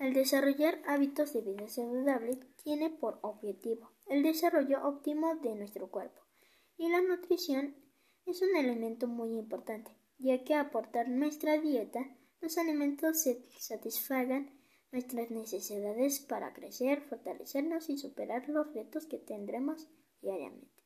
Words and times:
Al 0.00 0.14
desarrollar 0.14 0.80
hábitos 0.86 1.34
de 1.34 1.42
vida 1.42 1.68
saludable 1.68 2.38
tiene 2.64 2.88
por 2.88 3.18
objetivo 3.20 3.92
el 4.06 4.22
desarrollo 4.22 4.82
óptimo 4.82 5.34
de 5.34 5.54
nuestro 5.54 5.90
cuerpo 5.90 6.22
y 6.78 6.88
la 6.88 7.02
nutrición 7.02 7.76
es 8.24 8.40
un 8.40 8.56
elemento 8.56 9.08
muy 9.08 9.38
importante, 9.38 9.90
ya 10.16 10.42
que 10.42 10.54
aportar 10.54 11.10
nuestra 11.10 11.58
dieta 11.58 12.16
los 12.40 12.56
alimentos 12.56 13.28
satisfagan 13.58 14.58
nuestras 14.90 15.30
necesidades 15.30 16.20
para 16.20 16.54
crecer, 16.54 17.02
fortalecernos 17.02 17.90
y 17.90 17.98
superar 17.98 18.48
los 18.48 18.72
retos 18.72 19.04
que 19.04 19.18
tendremos 19.18 19.86
diariamente. 20.22 20.82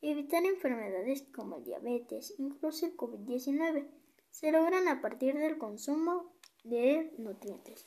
Evitar 0.00 0.44
enfermedades 0.44 1.22
como 1.32 1.58
el 1.58 1.64
diabetes, 1.64 2.34
incluso 2.38 2.86
el 2.86 2.96
COVID-19, 2.96 3.88
se 4.32 4.50
logran 4.50 4.88
a 4.88 5.00
partir 5.00 5.36
del 5.38 5.58
consumo 5.58 6.32
de 6.64 7.14
nutrientes. 7.18 7.86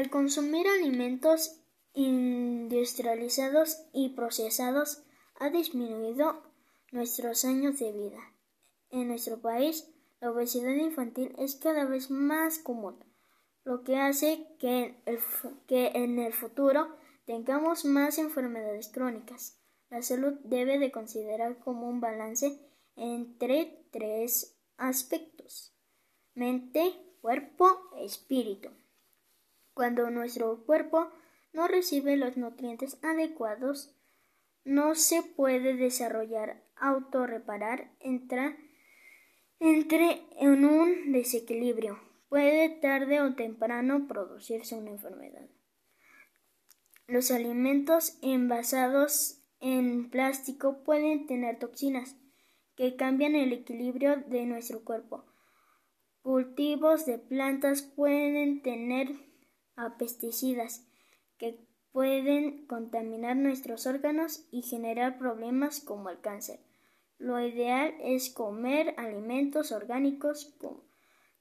El 0.00 0.08
consumir 0.08 0.66
alimentos 0.66 1.60
industrializados 1.92 3.84
y 3.92 4.08
procesados 4.14 5.02
ha 5.38 5.50
disminuido 5.50 6.42
nuestros 6.90 7.44
años 7.44 7.78
de 7.80 7.92
vida. 7.92 8.32
En 8.88 9.08
nuestro 9.08 9.42
país, 9.42 9.92
la 10.22 10.30
obesidad 10.30 10.74
infantil 10.74 11.34
es 11.36 11.54
cada 11.56 11.84
vez 11.84 12.10
más 12.10 12.58
común, 12.58 13.04
lo 13.64 13.84
que 13.84 13.98
hace 13.98 14.46
que, 14.58 14.94
en 15.68 16.18
el 16.18 16.32
futuro 16.32 16.96
tengamos 17.26 17.84
más 17.84 18.16
enfermedades 18.16 18.88
crónicas. 18.88 19.60
La 19.90 20.00
salud 20.00 20.32
debe 20.44 20.78
de 20.78 20.90
considerar 20.90 21.58
como 21.58 21.86
un 21.86 22.00
balance 22.00 22.58
entre 22.96 23.84
tres 23.90 24.56
aspectos 24.78 25.74
mente, 26.34 26.94
cuerpo, 27.20 27.82
espíritu. 27.98 28.70
Cuando 29.80 30.10
nuestro 30.10 30.62
cuerpo 30.66 31.08
no 31.54 31.66
recibe 31.66 32.18
los 32.18 32.36
nutrientes 32.36 32.98
adecuados, 33.02 33.96
no 34.62 34.94
se 34.94 35.22
puede 35.22 35.74
desarrollar, 35.74 36.62
autorreparar, 36.76 37.90
entra, 37.98 38.58
entre 39.58 40.22
en 40.38 40.66
un 40.66 41.12
desequilibrio. 41.12 41.98
Puede 42.28 42.68
tarde 42.68 43.22
o 43.22 43.34
temprano 43.34 44.06
producirse 44.06 44.74
una 44.74 44.90
enfermedad. 44.90 45.48
Los 47.06 47.30
alimentos 47.30 48.18
envasados 48.20 49.42
en 49.60 50.10
plástico 50.10 50.84
pueden 50.84 51.26
tener 51.26 51.58
toxinas 51.58 52.16
que 52.76 52.96
cambian 52.96 53.34
el 53.34 53.54
equilibrio 53.54 54.16
de 54.26 54.44
nuestro 54.44 54.84
cuerpo. 54.84 55.24
Cultivos 56.20 57.06
de 57.06 57.16
plantas 57.16 57.80
pueden 57.80 58.60
tener 58.60 59.29
pesticidas 59.98 60.86
que 61.38 61.58
pueden 61.92 62.66
contaminar 62.66 63.36
nuestros 63.36 63.86
órganos 63.86 64.46
y 64.50 64.62
generar 64.62 65.18
problemas 65.18 65.80
como 65.80 66.10
el 66.10 66.20
cáncer. 66.20 66.60
Lo 67.18 67.40
ideal 67.40 67.94
es 68.00 68.30
comer 68.30 68.94
alimentos 68.96 69.72
orgánicos 69.72 70.56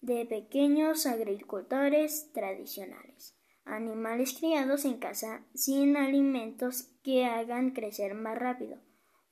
de 0.02 0.26
pequeños 0.26 1.06
agricultores 1.06 2.32
tradicionales, 2.34 3.38
animales 3.66 4.36
criados 4.38 4.86
en 4.86 4.98
casa 4.98 5.46
sin 5.54 5.96
alimentos 5.96 6.92
que 7.04 7.26
hagan 7.26 7.72
crecer 7.72 8.14
más 8.14 8.38
rápido, 8.38 8.80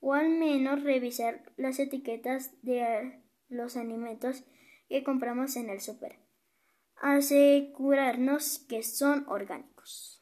o 0.00 0.14
al 0.14 0.30
menos 0.30 0.82
revisar 0.84 1.42
las 1.56 1.78
etiquetas 1.78 2.52
de 2.62 3.20
los 3.48 3.76
alimentos 3.76 4.44
que 4.88 5.02
compramos 5.02 5.56
en 5.56 5.70
el 5.70 5.80
súper. 5.80 6.27
Asegurarnos 7.00 8.58
que 8.68 8.82
son 8.82 9.24
orgánicos. 9.28 10.17